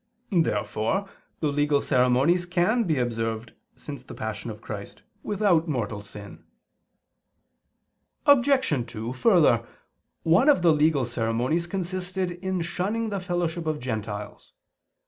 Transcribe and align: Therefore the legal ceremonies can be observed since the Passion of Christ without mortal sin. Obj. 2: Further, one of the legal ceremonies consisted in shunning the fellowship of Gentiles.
Therefore 0.31 1.07
the 1.41 1.49
legal 1.51 1.79
ceremonies 1.79 2.47
can 2.47 2.85
be 2.85 2.97
observed 2.97 3.53
since 3.75 4.01
the 4.01 4.15
Passion 4.15 4.49
of 4.49 4.59
Christ 4.59 5.03
without 5.21 5.67
mortal 5.67 6.01
sin. 6.01 6.43
Obj. 8.25 8.87
2: 8.91 9.13
Further, 9.13 9.63
one 10.23 10.49
of 10.49 10.63
the 10.63 10.73
legal 10.73 11.05
ceremonies 11.05 11.67
consisted 11.67 12.31
in 12.31 12.61
shunning 12.61 13.09
the 13.09 13.19
fellowship 13.19 13.67
of 13.67 13.79
Gentiles. 13.79 14.53